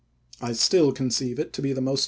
I 0.41 0.53
still 0.53 0.93
conceive 0.93 1.37
it 1.37 1.53
to 1.53 1.61
be 1.61 1.73
the 1.73 1.79
most 1.81 1.99
p. 1.99 1.99